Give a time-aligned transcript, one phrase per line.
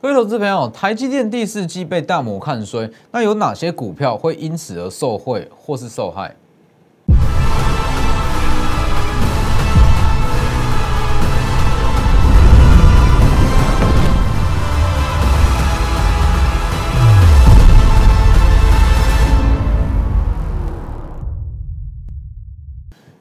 [0.00, 6.36] 各位投资朋友，台积电第四季被大摩看衰，那有哪些股票会因此而受惠或是受害？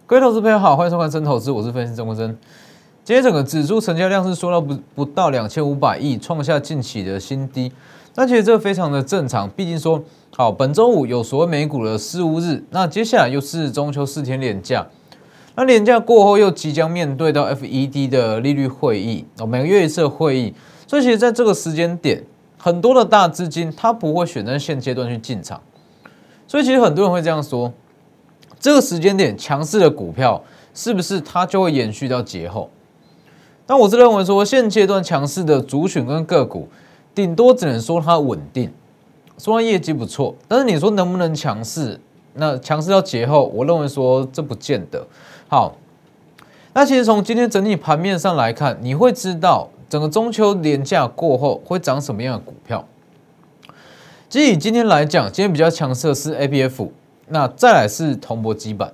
[0.06, 2.38] 各位投资朋友好，欢迎收看《真投资》，我是分析师钟国珍。
[3.08, 7.72] 今天整个指数成交量是缩到不不到两千五百亿，创下近期的新低。
[8.16, 10.04] 那其实这非常的正常，毕竟说
[10.36, 14.86] 好本周五有所谓美股的四五日，那接下来又是中秋四天连假，
[15.56, 20.54] 那连假过后又即将面对到 FED 的利率会议哦，每个月一次的会议，
[20.86, 22.22] 所以其实在这个时间点，
[22.58, 25.62] 很多的大资金它不会选在现阶段去进场，
[26.46, 27.72] 所以其实很多人会这样说。
[28.60, 32.70] 这个时间点强势的股票是不是它就会延续到节后？
[33.68, 36.68] 那我是认为说，现阶段强势的主选跟个股，
[37.14, 38.72] 顶多只能说它稳定，
[39.38, 40.34] 说它业绩不错。
[40.48, 42.00] 但是你说能不能强势？
[42.36, 45.06] 那强势到节后，我认为说这不见得。
[45.50, 45.76] 好，
[46.74, 52.86] 那其实从今天整体盘面上来看，你会知道整个中秋连假过后会涨什么样的股票。
[54.30, 56.92] 其实以今天来讲，今天比较强势的是 A B F。
[57.30, 58.94] 那再来是铜箔基板，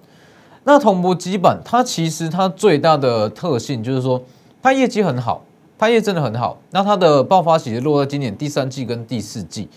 [0.64, 4.20] 那铜箔基板它其实它最大的特性就是说
[4.64, 5.44] 它业绩很好，
[5.78, 6.58] 它业真的很好。
[6.72, 9.68] 那它的爆发其实落在今年第三季跟第四季，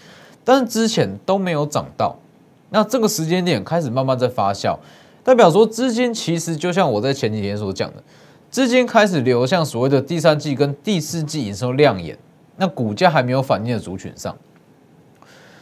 [0.44, 2.16] 但是之前都没有涨到。
[2.70, 4.78] 那这个时间点开始慢慢在发酵，
[5.24, 8.02] 代表说资金其实就像我在前几天所讲的，
[8.48, 12.16] 资金开始流向所谓的第三季跟第四季营收亮眼，
[12.56, 14.36] 那股价还没有反应的族群上。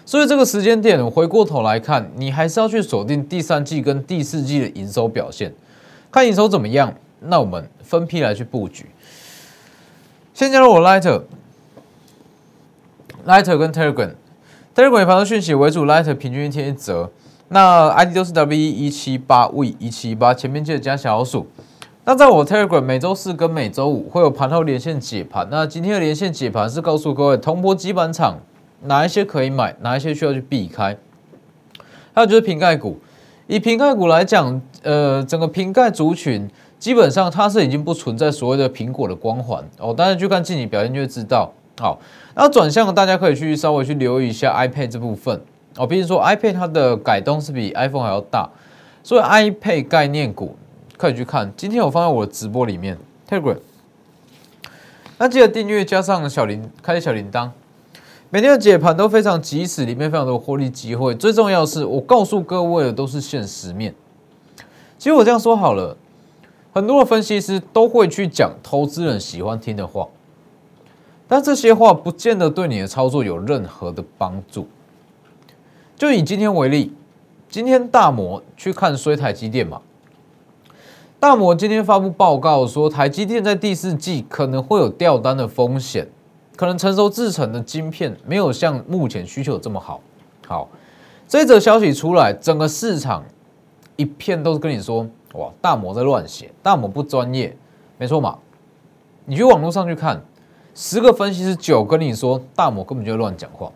[0.04, 5.50] 所以这个时间点，我回过头来看，你还是要去锁定第三季跟第四季的营收表现，
[6.10, 6.94] 看营收怎么样。
[7.26, 8.84] 那我们分批来去布局。
[10.34, 17.12] 先加入我 Lighter，Lighter 跟 Telegram，Telegram 以盘中讯息为主，Lighter 平均一天一折。
[17.50, 21.46] 那 ID 都是 W 一七八 V 一七八，前面记得加小老鼠。
[22.04, 25.46] 那在我 Telegram 每周四跟每周五会有盘后连线解盘。
[25.48, 28.40] 那今天的连线解盘是告诉各位，铜箔基板厂。
[28.82, 30.96] 哪一些可以买，哪一些需要去避开？
[32.12, 32.98] 还有就是瓶盖股，
[33.46, 39.94] 以瓶盖股来讲，呃，整个瓶盖族群基本上它是已经不存在所谓的苹果的光环哦。
[39.94, 41.52] 大家去看近期表现就会知道。
[41.80, 41.98] 好，
[42.34, 45.40] 那转向大家可以去稍微去留意一下 iPad 这部分
[45.76, 45.86] 哦。
[45.86, 48.48] 比如说 iPad 它的改动是比 iPhone 还要大，
[49.02, 50.54] 所以 iPad 概念股
[50.96, 51.52] 可以去看。
[51.56, 52.96] 今天我放在我的直播里面
[53.28, 53.56] Telegram，
[55.18, 57.50] 那记得订阅加上小铃，开小铃铛。
[58.30, 61.14] 每天的解盘都非常及时，里面非常多获利机会。
[61.14, 63.94] 最重要的是，我告诉各位的都是现实面。
[64.98, 65.96] 其实我这样说好了，
[66.74, 70.08] 很多的分析师都会去讲投资人喜欢听的话，
[71.28, 74.66] 但这些话不见得对你的操作有任何的帮助。
[75.96, 76.92] 就以今天为例，
[77.48, 79.80] 今天大摩去看衰台积电嘛，
[81.20, 86.08] 大摩今天发布报告说，台积电在第四季可能会有掉单的风险。
[86.56, 90.00] 可能成熟制成的晶片没有像目前需求这么好。
[90.46, 90.68] 好，
[91.28, 93.24] 这则消息出来，整个市场
[93.94, 97.56] 一片都是跟你说：哇，大摩在乱写，大摩不专业，
[97.98, 98.38] 没错嘛？
[99.24, 100.20] 你去网络上去看，
[100.74, 103.70] 十个分析师九跟你说大摩根本就乱讲话。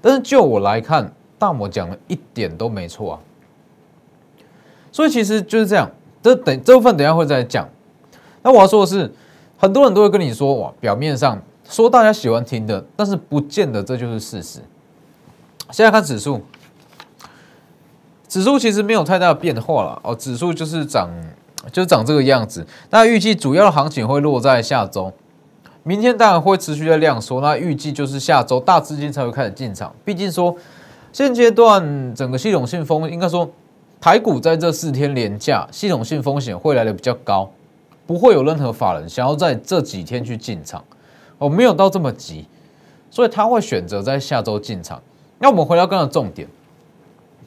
[0.00, 3.20] 但是就我来看，大摩讲的一点都没错啊。
[4.90, 5.90] 所以其实就是这样。
[6.22, 7.68] 这等这部分等下会再讲。
[8.42, 9.12] 那我要说的是，
[9.58, 11.40] 很多人都会跟你说：哇，表面上。
[11.64, 14.58] 说大家喜欢听的，但是不见得这就是事实。
[15.70, 16.42] 现在看指数，
[18.30, 21.10] 指数其实没有太大的变化了哦，指数就是涨，
[21.72, 22.64] 就是涨这个样子。
[22.88, 25.12] 那预计主要的行情会落在下周，
[25.82, 27.40] 明天当然会持续的量缩。
[27.40, 29.92] 那预计就是下周大资金才会开始进场。
[30.04, 30.54] 毕竟说
[31.12, 33.50] 现阶段整个系统性风，应该说
[34.00, 37.50] 台股在这四天连假，系统性风险会来的比较高，
[38.06, 40.84] 不会有任何法人想要在这几天去进场。
[41.38, 42.46] 哦，没有到这么急，
[43.10, 45.02] 所以他会选择在下周进场。
[45.40, 46.46] 那我们回到刚刚的重点，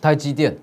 [0.01, 0.53] 台积电。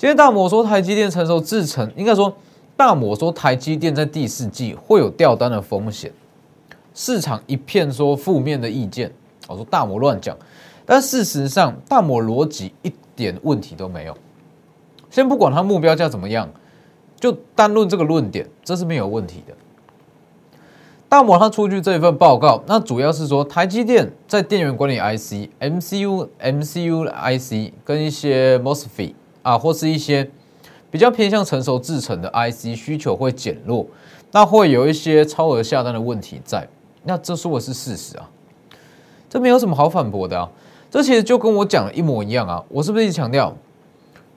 [0.00, 2.34] 今天大摩说台积电成熟制程，应该说
[2.74, 6.10] 大摩说台积电在第四季会有掉单的风险，
[6.94, 9.12] 市场一片说负面的意见。
[9.46, 10.34] 我说大摩乱讲，
[10.86, 14.16] 但事实上大摩逻辑一点问题都没有。
[15.10, 16.48] 先不管它目标价怎么样，
[17.20, 19.52] 就单论这个论点，这是没有问题的。
[21.10, 29.12] 大摩它出具这一份报告，那主要是说台积电在电源管理 IC、MCU、MCU IC 跟一些 MOSFET
[29.50, 30.30] 啊，或是一些
[30.90, 33.84] 比较偏向成熟制成的 IC 需求会减弱，
[34.30, 36.68] 那会有一些超额下单的问题在。
[37.02, 38.30] 那这说的是事实啊。
[39.28, 40.48] 这没有什么好反驳的啊。
[40.88, 42.64] 这其实就跟我讲的一模一样啊。
[42.68, 43.56] 我是不是一直强调，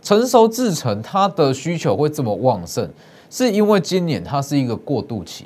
[0.02, 2.90] 成熟制成它的需求会这么旺盛，
[3.30, 5.46] 是因为今年它是一个过渡期。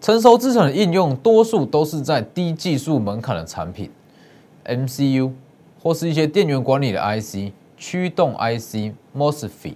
[0.00, 3.90] 成熟制程的应用多数都是在低技术门槛的产品
[4.66, 5.30] ，MCU
[5.80, 7.52] 或是一些电源管理的 IC、
[7.82, 9.74] 驱动 IC、MOSFET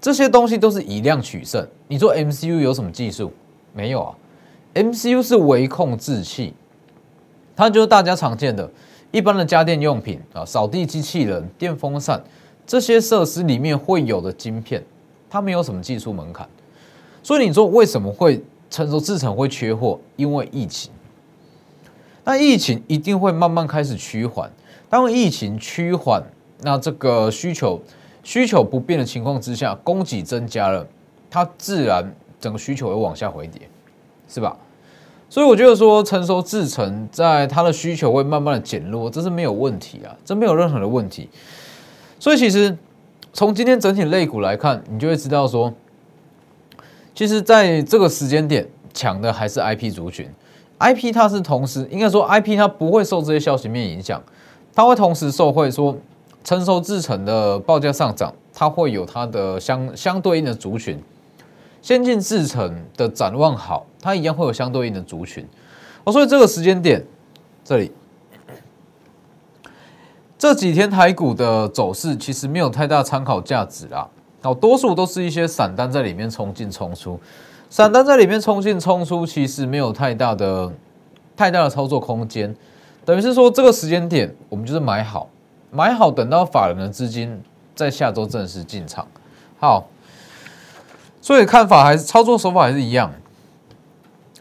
[0.00, 1.68] 这些东西都是以量取胜。
[1.86, 3.30] 你说 MCU 有什么技术？
[3.74, 4.16] 没有啊
[4.72, 6.54] ，MCU 是微控制器，
[7.54, 8.70] 它就是大家常见的
[9.10, 12.24] 一般的家电用品啊，扫地机器人、电风扇
[12.66, 14.82] 这些设施里面会有的晶片，
[15.28, 16.48] 它没有什么技术门槛。
[17.22, 18.42] 所以你说为什么会？
[18.70, 20.90] 成熟制程会缺货，因为疫情。
[22.24, 24.50] 那疫情一定会慢慢开始趋缓。
[24.90, 26.22] 当疫情趋缓，
[26.62, 27.80] 那这个需求
[28.22, 30.86] 需求不变的情况之下，供给增加了，
[31.30, 33.62] 它自然整个需求会往下回跌，
[34.28, 34.56] 是吧？
[35.30, 41.28] 所以我觉得说，成熟制程在它的需求会慢慢的减弱，这是没有问题啊，这没有任何的问题。
[42.18, 42.76] 所以其实
[43.32, 45.72] 从今天整体类股来看，你就会知道说。
[47.14, 48.64] 其实，在这个时间点
[48.94, 50.30] 抢的还是 IP 族群
[50.78, 54.22] ，IP 它是同时应该说 IP 它不会受这些消息面影响，
[54.72, 55.96] 它会同时受惠说
[56.48, 60.98] 成熟制成的报价上涨，它会有它的相相对应的族群，
[61.82, 65.46] 先进制成的展望好，它一样会有相对应的族群。
[66.04, 67.04] 哦，所以这个时间点
[67.62, 67.92] 这里
[70.38, 74.08] 这几天台股的走势其实没有太大参考价值啦。
[74.40, 77.20] 哦，多数都是一些散单在里面冲进冲出，
[77.68, 80.72] 散单在里面冲进冲出，其实没有太大的
[81.36, 82.56] 太大的操作空间。
[83.04, 85.28] 等于是说，这个时间点我们就是买好，
[85.70, 87.42] 买好，等到法人的资金
[87.74, 89.06] 在下周正式进场。
[89.58, 89.86] 好，
[91.20, 93.12] 所以看法还是操作手法还是一样，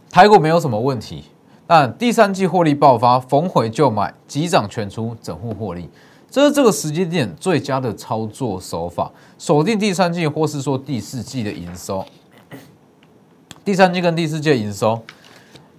[0.09, 1.25] 台股没有什么问题。
[1.65, 5.89] 但第三季获利爆发，逢回就买，急涨全出，整户获利。
[6.29, 12.06] 这是这个时间点最佳的操作手法，锁定第三季或是说第四季的营收，
[13.65, 15.01] 第三季跟第四季的营收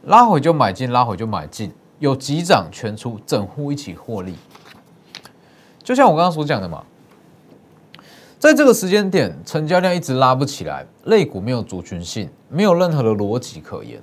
[0.04, 4.34] 拉回就买进，拉回就买进，有急涨全出，整户一起获利。
[5.88, 6.84] 就像我刚刚所讲的嘛，
[8.38, 13.98] 在这个时间点，成交量一直拉不起来，类股没有族群性，没有任何的逻辑可言，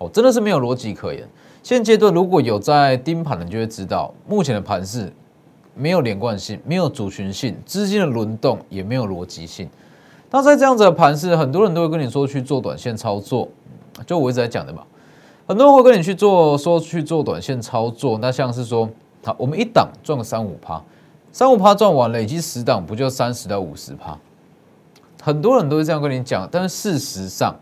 [0.00, 1.22] 哦，真的是没有逻辑可言。
[1.62, 5.12] 现阶段如果有在盯盘的，就会知道目前的盘势。
[5.76, 9.70] 没有连贯性，没有族群性，资金的轮动也没有逻辑性。
[10.28, 13.48] 那在这样子的盘势，很多人都会跟你说去做短线操作，
[14.04, 14.82] 就我一直在讲的嘛。
[15.46, 18.18] 很多人会跟你去做，说去做短线操作。
[18.18, 18.90] 那像是说，
[19.24, 20.82] 好，我们一档赚个三五趴，
[21.32, 24.18] 三五趴赚完，累积十档不就三十到五十趴？
[25.22, 27.58] 很多人都会这样跟你讲，但是事实上，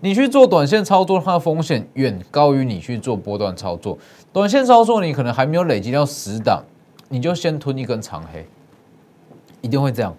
[0.00, 3.96] 你去做短线操作，它的风险远高于你去做波段操作。
[4.32, 6.62] 短线操作，你可能还没有累积到十档。
[7.08, 8.46] 你就先吞一根长黑，
[9.60, 10.16] 一定会这样。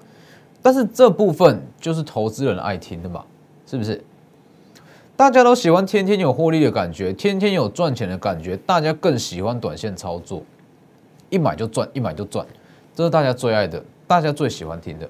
[0.61, 3.23] 但是这部分就是投资人爱听的嘛，
[3.65, 4.03] 是不是？
[5.17, 10.43] 大家都喜欢天天有获利的感觉，天天有赚钱的感觉，大家更喜欢短线操作，
[11.31, 12.45] 一买就赚，一买就赚，
[12.95, 15.09] 这是大家最爱的，大家最喜欢听的。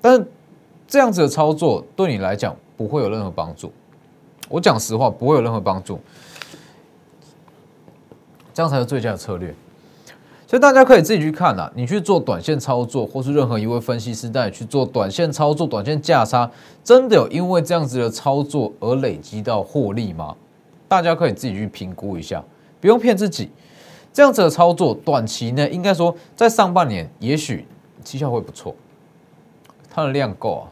[0.00, 0.26] 但是
[0.86, 3.72] 这样子的操作对你来讲不会有任何帮助，
[4.48, 6.00] 我讲实话，不会有任何帮助。
[8.54, 9.54] 这样才是最佳的策略。
[10.46, 16.48] 所以大家可以自己去看啊，你去做短线操作，或是任何一位分析师带你去做短线操作、短线价差，
[16.84, 20.36] 真的有因为这样子的操作而累积到获利吗？
[20.86, 22.42] 大家可以自己去评估一下，
[22.80, 23.50] 不用骗自己。
[24.16, 27.66] 这样子的操作，短期呢，应该说在上半年也许
[28.02, 28.74] 绩效会不错，
[29.90, 30.64] 它的量够啊，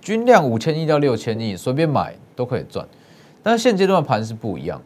[0.00, 2.86] 均量五千亿到六千亿，随便买都可以赚。
[3.42, 4.80] 但是现阶段盘是不一样，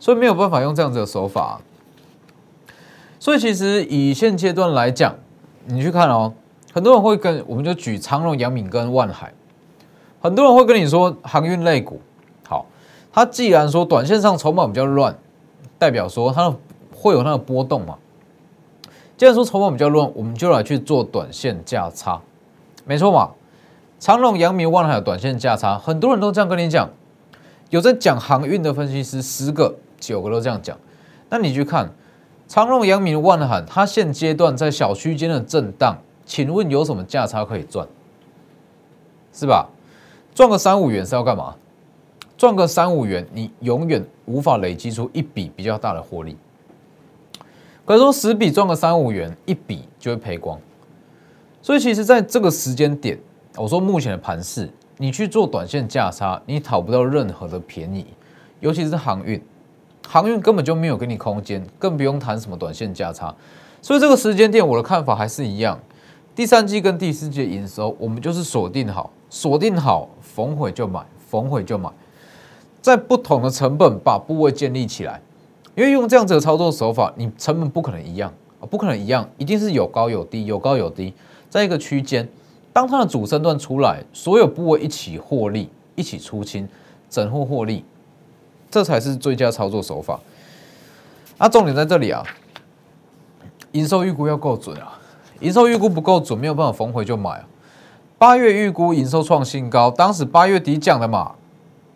[0.00, 1.60] 所以没有办法用这样子的手法。
[3.20, 5.14] 所以其实以现阶段来讲，
[5.66, 6.34] 你去看哦，
[6.72, 9.32] 很多人会跟我们就举长荣、杨敏跟万海，
[10.20, 12.00] 很多人会跟你说航运类股
[12.48, 12.66] 好，
[13.12, 15.16] 它既然说短线上筹码比较乱，
[15.78, 16.52] 代表说它
[17.04, 17.98] 会有那个波动嘛。
[19.18, 22.18] 既然说筹码比较乱，我们就来去做短线价差，
[22.86, 23.30] 没错嘛。
[24.00, 26.88] 长荣、阳明、万海的短线价差，很多人都这样跟你讲，
[27.68, 30.78] 有在讲航运的分析师，十个九个都这样讲，
[31.28, 31.90] 那你去看。
[32.48, 37.86] 长荣、阳明、万海，它现阶段在小区间的震荡，请问有什么价差可以赚？
[39.32, 39.68] 是吧？
[40.34, 41.54] 赚个三五元是要干嘛？
[42.36, 46.36] 赚个三五元，你永远无法累积出一笔比较大的获利。
[47.86, 50.58] 可是说十笔赚个三五元，一笔就会赔光。
[51.60, 53.18] 所以其实在这个时间点，
[53.56, 58.06] 我说目前的盘势，你去做短线价差，你讨不到任何的便宜，
[58.60, 59.42] 尤其是航运。
[60.06, 63.34] 航运根本就没有给你空间，更不用谈什么短线价差。
[63.80, 65.78] 所以这个时间点，我的看法还是一样。
[66.34, 71.88] 第三季跟第四季的营收，我们就是锁定好，锁定好，逢回就买，逢回就买，
[72.82, 75.20] 在不同的成本把部位建立起来。
[75.74, 81.12] 因为用这样子的操作手法，你成本不可能一样啊，不可能一样，一定是有高有低，有高有低，
[81.50, 82.28] 在一个区间。
[82.72, 86.68] 当它的主升段出来，所有部位一起获利，一起出清，
[87.08, 87.84] 整户获利，
[88.70, 90.18] 这才是最佳操作手法。
[91.38, 92.22] 啊，重点在这里啊。
[93.72, 94.98] 营收预估要够准啊，
[95.40, 97.44] 营收预估不够准，没有办法逢回就买啊。
[98.16, 101.32] 八月预估营收创新高，当时八月底讲的嘛，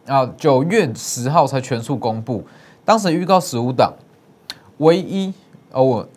[0.06, 2.44] 啊，九月十号才全数公布，
[2.88, 3.92] 当时预告十五档，
[4.78, 5.30] 唯一
[5.72, 6.08] 哦，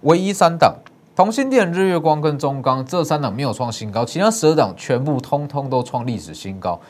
[0.00, 0.74] 唯一三档，
[1.14, 6.80] 同心电、日月光跟中钢这三档没有创新高，其他十二档全部通通都创历史新高，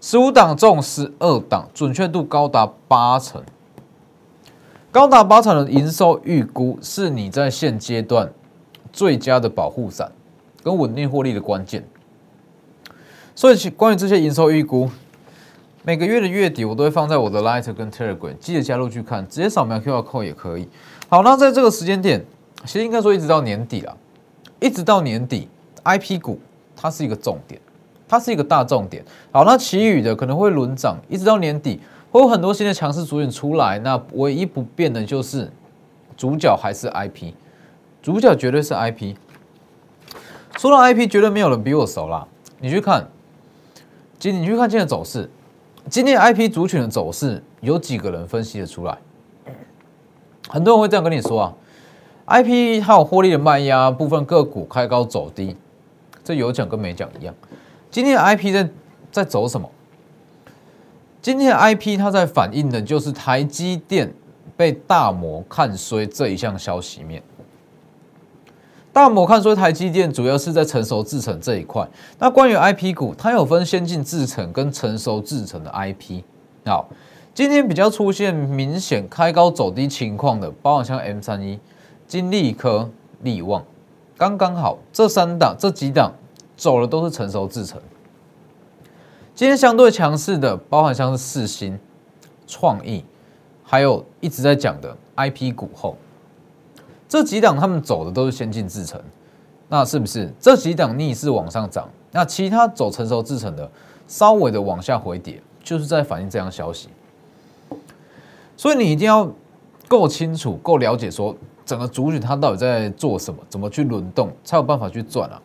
[0.00, 3.42] 十五档中十二档，准确度高达八成。
[4.92, 8.32] 高达八成的营收预估是你在现阶段
[8.92, 10.12] 最佳的保护伞
[10.62, 11.84] 跟稳定获利的关键。
[13.34, 14.88] 所以，关于这些营收预估，
[15.86, 20.68] 每个月的月底我都会放在我的 Light 跟 Telegram，记得加入去看，直接扫描 QR Code 也可以。
[21.08, 22.20] 好，那在这个时间点，
[22.64, 23.96] 其实应该说一直到年底了，
[24.58, 25.48] 一直到年底
[25.84, 26.40] ，IP 股
[26.74, 27.60] 它是一个重点，
[28.08, 29.04] 它是一个大重点。
[29.30, 31.78] 好，那其余的可能会轮涨，一直到年底。
[32.10, 35.48] 会有很多新的强势主演出来，那唯一不变的就是
[36.16, 37.32] 主角还是 IP，
[38.02, 39.14] 主角绝对是 IP。
[40.58, 42.26] 说到 IP，绝对没有人比我熟啦。
[42.58, 43.06] 你去看，
[44.18, 45.30] 今你去看今天的走势，
[45.88, 48.98] 今天 IP 主群的走势，有几个人分析的出来？
[50.48, 51.54] 很多人会这样跟你说啊
[52.26, 55.56] ，IP 还有获利的卖压，部分个股开高走低，
[56.24, 57.32] 这有讲跟没讲一样。
[57.88, 58.68] 今天的 IP 在
[59.12, 59.70] 在走什么？
[61.22, 64.12] 今天的 I P 它在反映的就是台积电
[64.56, 67.22] 被大摩看衰这一项消息面。
[68.96, 71.86] 大摩看衰台积电，主要是在成熟制程这一块。
[72.18, 76.24] 那关于 I P 股，它有分先进制程跟成熟制程的 I P。
[76.64, 76.88] 好，
[77.34, 81.60] 今天比较出现明显开高走低情况的，包含像 M 三一、
[82.06, 82.88] 金利科、
[83.20, 83.62] 利旺，
[84.16, 86.14] 刚刚好这三档、这几档
[86.56, 87.78] 走的都是成熟制程。
[89.34, 91.78] 今天相对强势的，包含像是四星、
[92.46, 93.04] 创意，
[93.62, 95.98] 还有一直在讲的 IP 股后，
[97.16, 99.00] 这几档他们走的都是先进制程，
[99.70, 101.88] 那是不是这几档逆势往上涨？
[102.12, 103.70] 那其他走成熟制程的，
[104.06, 106.90] 稍微的往下回跌，就是在反映这样消息。
[108.54, 109.32] 所以你一定要
[109.88, 115.40] 够清楚、够了解，说整个主体它到底在做什么，怎么去轮动，才有办法去赚啊。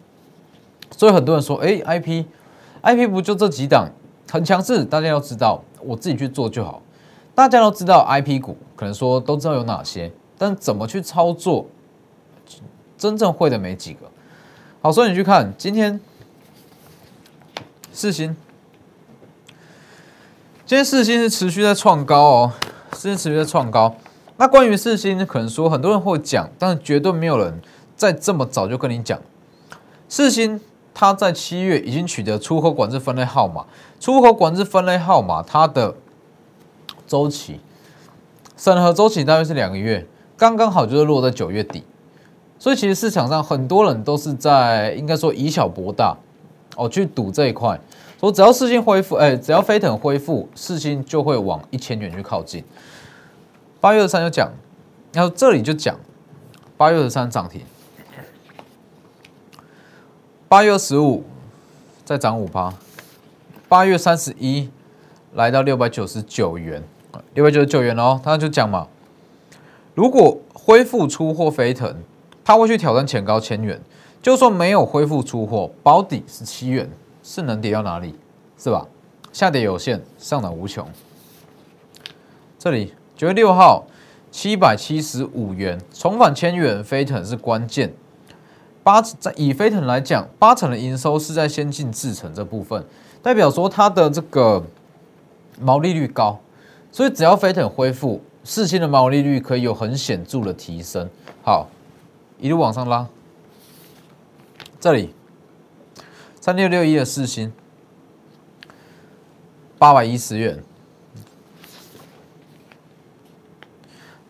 [0.98, 2.25] 所以很多人说，哎，IP。
[2.82, 3.88] I P 不就这几档
[4.30, 6.82] 很强势，大家要知道，我自己去做就好。
[7.34, 11.67] 大家都知道 I P 股，可能说都知道有哪些，但怎么去操作，
[12.98, 14.10] 真正会的没几个。
[14.81, 16.00] 好，所以你去看今天
[17.93, 18.36] 四星，
[20.65, 22.53] 今天四星是持续在创高哦，
[22.93, 23.95] 四星持续在创高。
[24.38, 27.62] 那关于四星，可能说很多人会讲，但是绝对没有人
[27.95, 29.21] 在这么早就跟你讲
[30.10, 30.60] 四星。
[30.91, 33.65] 它在七月已经取得出口管制分类号码，
[34.00, 35.95] 出口管制分类号码它的
[37.07, 37.62] 周期
[38.57, 40.05] 审核周期大约是两个月，
[40.41, 41.83] 刚刚好就是落在九月底，
[42.57, 46.17] 所以其实市场上很多人都是在应该说以小博大
[46.75, 47.79] 哦去赌这一块，
[48.19, 52.63] 说只要事情恢复，哎，只要飞腾恢复，事情就会往一千元去靠近。
[53.79, 54.51] 八月二三就讲，
[55.13, 55.95] 然后这里就讲
[56.75, 57.62] 八月二三涨停。
[60.50, 61.24] 八月十五
[62.03, 62.74] 再涨五趴，
[63.69, 64.71] 八月三十一
[65.36, 66.81] 来到六百九十九元，
[67.36, 68.88] 六百九十九元哦，他就讲嘛，
[69.93, 71.95] 如果恢复出货飞腾，
[72.43, 73.79] 他会去挑战前高千元，
[74.21, 76.89] 就算没有恢复出货，保底是七元，
[77.21, 78.15] 是能跌到哪里？
[78.57, 78.88] 是吧？
[79.33, 80.88] 下跌有限，上涨无穷。
[82.60, 83.86] 这里九月六号
[84.29, 87.93] 七百七十五元，重返千元，飞腾是关键。
[88.83, 92.83] 八在以飞腾来讲，八成的营收是在先进制程这部分，
[93.21, 94.63] 代表说它的这个
[95.60, 96.39] 毛利率高，
[96.91, 101.10] 所以只要飞腾恢复，四星的毛利率可以有很显著的提升。
[101.43, 101.67] 好，
[102.39, 103.07] 一路往上拉，
[104.79, 105.13] 这里
[106.39, 107.51] 三六六一的四星，
[109.77, 110.63] 八百一十元。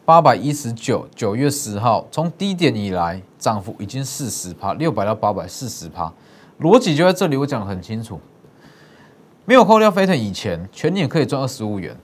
[0.03, 6.11] 八百一十九，九月十号，从低点以来涨幅已经四十趴，六百到八百四十趴，
[6.59, 8.19] 逻辑就在这里，我讲的很清楚。
[9.45, 11.95] 没有扣掉飞腾以前，全年可以赚二十五元。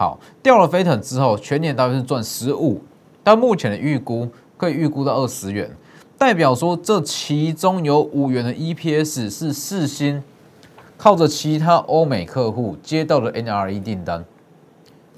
[0.00, 2.80] 好，掉了飞腾之后，全年大约是赚十五，
[3.22, 4.26] 但目前的预估
[4.56, 5.70] 可以预估到二十元，
[6.16, 10.22] 代表说这其中有五元的 EPS 是四星
[10.96, 14.24] 靠着其他欧美客户接到的 NRE 订单。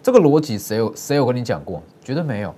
[0.03, 1.81] 这个逻辑谁有谁有跟你讲过？
[2.03, 2.53] 绝对没有，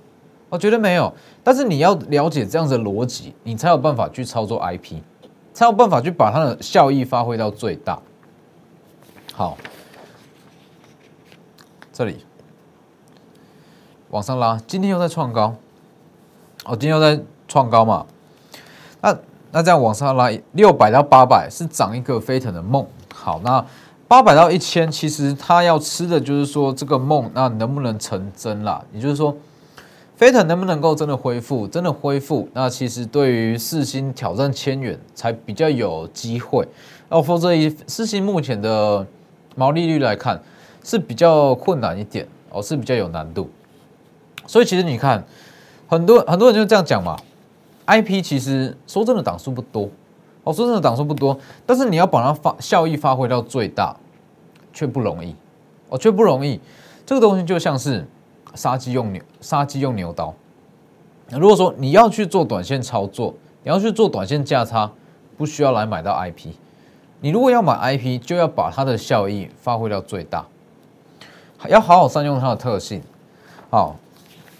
[0.49, 1.13] 我绝对没有。
[1.43, 4.95] 但是你要了解这样子的逻辑，你才有办法去操作 IP，
[5.53, 8.01] 才有办法去把它的效益发挥到最大。
[9.31, 9.55] 好，
[11.97, 12.25] 这里
[14.09, 15.55] 往上拉，今天又在创高，
[16.65, 18.05] 哦，今天又在创高嘛？
[18.99, 19.17] 那
[19.53, 22.85] 那这样往上拉，六百到八百是涨一个飞腾的梦。
[23.13, 23.65] 好，那。
[24.07, 28.79] 八百到一千，其实他要吃的就是说这个梦，那能不能成真啦？
[28.93, 29.35] 也就是说，
[30.15, 32.47] 飞腾能不能够真的恢复，真的恢复？
[32.53, 36.67] 那其实对于四星挑战千元才比较有机会。
[37.09, 39.03] 哦，否则以四星目前的
[39.55, 40.39] 毛利率来看，
[40.85, 43.49] 是比较困难一点哦，是比较有难度。
[44.45, 45.25] 所以其实你看，
[45.87, 47.17] 很多很多人就这样讲嘛
[47.87, 49.89] ，IP 其实说真的档数不多。
[50.43, 53.97] 哦，说真的，档数不多，但是你要把它发效益发挥到最大，
[54.71, 55.35] 却不容易，
[55.89, 56.61] 哦，却不容易。
[57.03, 58.05] 这个东西就像是
[58.53, 60.31] 杀鸡用牛，杀鸡用牛刀。
[61.31, 64.91] 如果说你要去做短线操作，你要去做短线价差，
[65.35, 66.51] 不需要来买到 IP。
[67.21, 70.45] 你如果要买 IP，就要把它的效益发挥到最大，
[71.67, 73.01] 要好好善用它的特性。
[73.69, 73.95] 好，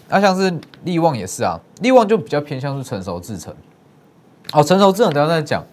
[0.08, 0.52] 那像是
[0.84, 3.54] 利旺也是啊，利旺就比较偏向是成熟制成。
[4.50, 5.64] 好，成熟制成等下再讲。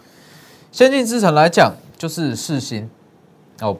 [0.72, 2.89] 先进制程来讲，就是四星
[3.62, 3.77] 哦，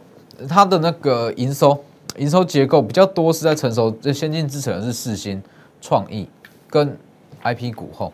[0.48, 1.84] 它的那个营收
[2.18, 5.42] 营收结构比较多是在成熟这先进制程是四星
[5.82, 6.30] 创意
[6.70, 6.98] 跟
[7.44, 8.14] IP 股后。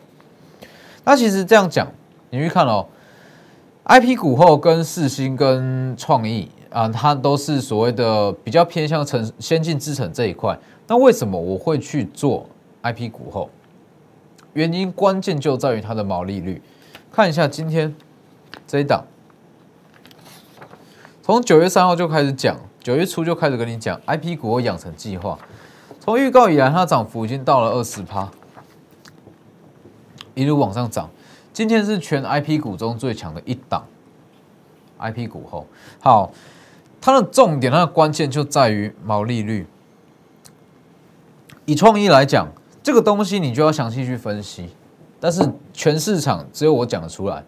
[1.04, 1.86] 那其实这样讲，
[2.30, 2.86] 你去看哦
[3.84, 10.58] ，IP 股后跟四星跟创意啊，它都是所谓的比较偏向成先进制程这一块。
[10.86, 12.46] 那为什么我会去做
[12.82, 13.50] IP 股后？
[14.54, 16.60] 原因关键就在于它的毛利率。
[17.12, 17.94] 看一下今天。
[18.66, 19.04] 这一档，
[21.22, 25.36] 从九月三号就开始讲，九月初就开始跟你讲 IP 股养成计划。
[25.98, 28.30] 从预告以来，它涨幅已经到了二十趴，
[30.34, 31.10] 一路往上涨。
[31.52, 33.84] 今天是全 IP 股中最强的一档
[35.00, 35.66] IP 股后，
[36.00, 36.30] 好，
[37.00, 39.66] 它的重点、它的关键就在于毛利率。
[41.64, 42.48] 以创意来讲，
[42.82, 44.68] 这个东西你就要详细去分析，
[45.20, 47.44] 但是全市场只有我讲得出来。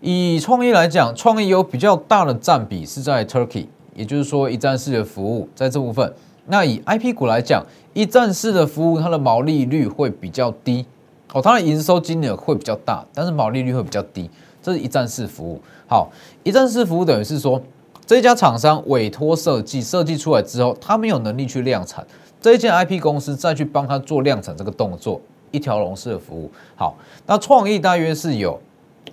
[0.00, 6.14] 以创意来讲，创意有比较大的占比是在 Turkey，也就是说一站式的服务在这部分。
[6.46, 10.86] 那以 IP 股来讲，一站式的服务它的毛利率会比较低
[11.32, 14.28] 哦，它的营收金额会比较大，但是毛利率会比较低。
[14.62, 15.60] 这是一站式服务。
[15.86, 16.10] 好，
[16.42, 17.62] 一站式服务等于是说，
[18.10, 22.04] 这家厂商委托设计，设计出来之后，他没有能力去量产，
[22.40, 25.20] 这一间 IP 公司再去帮他做量产这个动作，
[25.52, 26.50] 一条龙式的服务。
[26.74, 28.60] 好，那创意大约是有。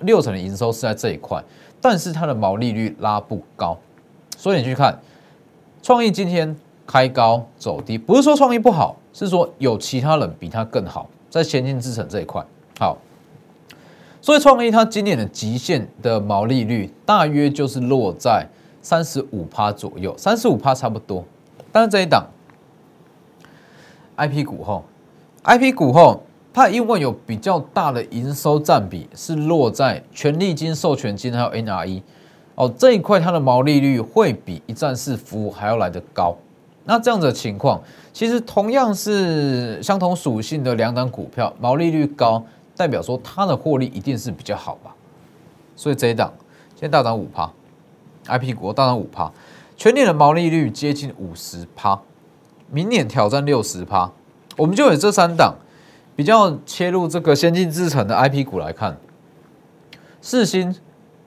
[0.02, 1.40] 六成的营收是在这一块，
[1.80, 3.78] 但是它的毛利率拉不高，
[4.36, 5.00] 所以你去看
[5.84, 6.56] 创意今天
[6.88, 12.44] 开高走低，不是说创意不好，是说有其他人比它更好，在先进制程这一块
[12.80, 12.98] 好，
[14.22, 18.48] 所以创意它今年的极限的毛利率大约就是落在
[18.82, 21.24] 三十五趴左右，三十五趴差不多，
[21.72, 22.26] 但是这一档
[24.18, 24.84] IP 股后
[25.44, 26.22] ，IP 股后。
[26.54, 32.02] 它因为有比较大的营收占比是落在权利金、授权金还有 NRE
[32.56, 36.36] 哦这一块，它的毛利率会比一站式服务还要来得高。
[36.84, 37.80] 那这样的情况，
[38.12, 42.44] 其实同样是相同属性的两档股票，毛利率高，
[42.76, 44.96] 代表说它的获利一定是比较好吧？
[45.76, 46.34] 所以这一档
[46.74, 47.48] 现在大涨五趴
[48.28, 49.32] ，IP 股大涨五趴，
[49.76, 52.00] 全年的毛利率接近五十趴，
[52.70, 54.12] 明年挑战六十趴，
[54.56, 55.56] 我们就有这三档。
[56.16, 58.98] 比较切入这个先进制程的 IP 股来看，
[60.20, 60.76] 四星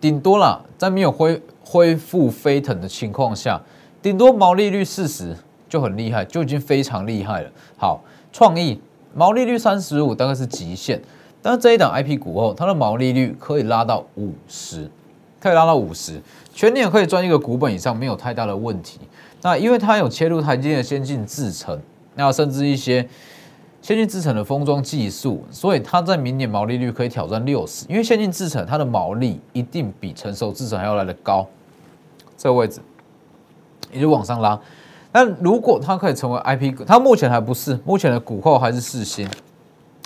[0.00, 3.62] 顶多啦，在没有恢恢复飞腾的情况下，
[4.02, 5.36] 顶多毛利率四十
[5.68, 7.50] 就很厉害，就已经非常厉害了。
[7.76, 8.80] 好，创意
[9.14, 11.00] 毛利率三十五大概是极限，
[11.40, 14.90] 但是这一档 IP 股后，它的毛利率可以拉到五十，
[15.38, 16.20] 可以拉到五十，
[16.60, 19.00] 全年可以赚一个股本以上，没有太大的问题。
[19.40, 21.80] 那因为它有切入台积电的先进制程，
[22.14, 23.08] 那甚至一些。
[23.80, 31.46] 先进制程的封装技术，所以它在明年毛利率可以挑战六十，因为先进制程它的毛利一定比成熟制程还要来的高。
[32.36, 32.82] 这个位置
[33.90, 34.60] 也就往上拉。
[35.10, 39.26] 但如果它可以成为 IP 股，它目前还不是，目前的股后还是四星，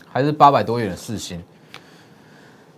[0.07, 1.43] 还是八百多元的四星。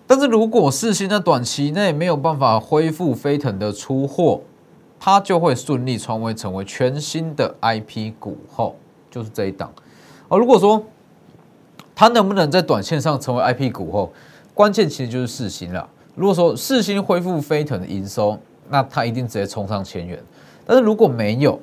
[0.06, 4.40] 但是如果四星在短期内没有办法恢复飞腾的出货，
[5.00, 8.76] 它就会顺利创位成为全新的 IP 股后，
[9.10, 9.72] 就是这一档。
[10.28, 10.82] 哦，如果说
[11.94, 14.12] 它能不能在短线上成为 IP 股后，
[14.54, 15.88] 关键其实就是四星了。
[16.14, 18.38] 如果说四星恢复飞腾的营收，
[18.70, 20.18] 那它一定直接冲上千元。
[20.64, 21.60] 但是如果没有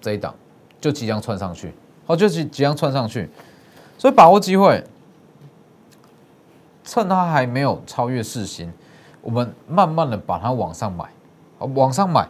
[0.00, 0.34] 这一档，
[0.80, 1.72] 就即将窜上去，
[2.06, 3.28] 哦，就即即将窜上去，
[3.98, 4.82] 所以把握机会，
[6.88, 8.72] 趁它还没有超越四星，
[9.20, 11.04] 我们慢慢的把它往上买，
[11.58, 12.26] 往上买，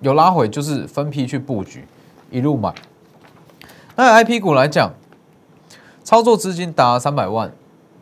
[0.00, 1.86] 有拉回就是分批去布局，
[2.28, 2.74] 一路买。
[3.94, 4.90] 那 I P 股来讲，
[6.02, 7.52] 操作资金达三百万，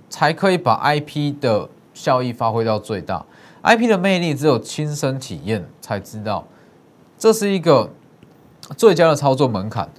[0.08, 3.26] 才可以把 I P 的效益发挥到最大。
[3.60, 6.46] I P 的魅力只有亲身体验才知道，
[7.18, 7.90] 这是一个。
[8.76, 9.90] 最佳的操作门槛，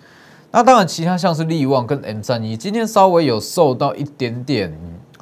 [0.49, 4.73] 那当然，其他像是利旺跟 M 三一，今天稍微有受到一点点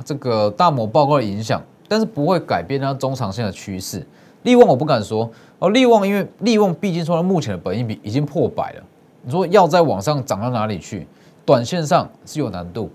[0.03, 4.05] 这个大摩报告的影响，但是不会改变它中长线的趋势。
[4.43, 5.29] 利旺我不敢说。
[5.59, 8.83] 哦，利旺因为利旺毕竟说它目前的本益比已经破百了，
[9.21, 11.07] 你说要在往上涨到哪里去，
[11.45, 12.89] 短线上是有难度，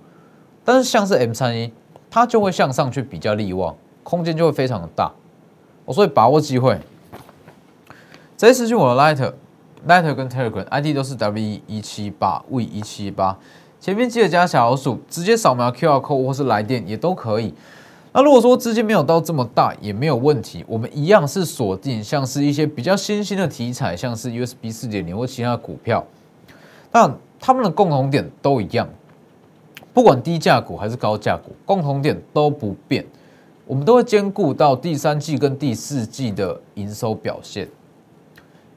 [0.65, 1.73] 但是像是 M 三一，
[2.11, 5.13] 它就会向上去比较利旺，空间就会非常的大，
[5.85, 6.77] 我所以把握机会，
[8.37, 13.39] 直接私信我的 Lighter，Lighter 跟 Telegram ID 都是 W 一七八 V 一七八，
[13.87, 17.55] 前面记得加小老鼠，直接扫描 QR code 或是来电也都可以。
[18.13, 26.05] 那如果说资金没有到这么大，也没有问题，我们一样是锁定像是一些比较新兴的题材，像是 USB 四点零或其他的股票。
[26.91, 28.89] 那他们的共同点都一样，
[29.95, 33.07] 不管低价股还是高价股，共同点都不变，
[33.69, 37.69] 我们都会兼顾到第三季跟第四季的营收表现。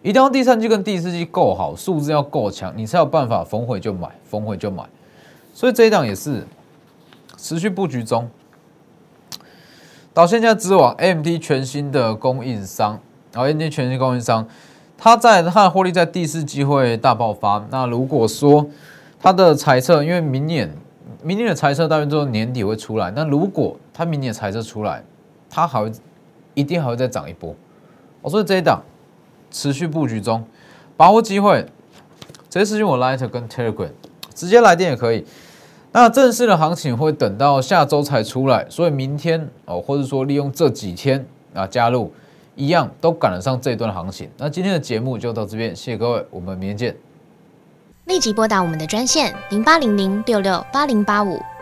[0.04, 4.88] 一定要第三季跟第四季够好，数字要够强，你才有办法逢回就买，逢回就买。
[5.54, 6.46] 所以这一档也是
[7.38, 8.30] 持续布局中。
[10.14, 13.00] 到现在，之网 AMD 全新的供应商，
[13.32, 14.48] 然后 AMD 全新供应商，
[14.98, 17.66] 它在它的获利在第四季会大爆发。
[17.70, 18.70] 那如果说
[19.20, 20.70] 它的猜测，因为明年
[21.24, 25.04] 明年的猜测大约都年底会出来，那如果它明年猜测出来，
[25.50, 25.92] 它还会
[26.54, 27.56] 一定还会再涨一波。
[28.22, 28.82] 我说这一档。
[29.52, 30.46] 持续布局中，
[30.96, 31.66] 把握机会，
[32.52, 33.90] 直接私信我 Light 跟 Telegram，
[34.40, 35.26] 直接来电也可以。
[35.92, 42.10] 那正式的行情会等到下周才出来，所以明天哦，或者说利用这几天啊加入，
[42.56, 44.30] 一样都赶得上这一段行情。
[44.38, 46.96] 那今天的节目就到这边，谢谢各位，我们明天见。
[48.06, 51.38] 立即拨打我们的专线零八零零六六八零八五。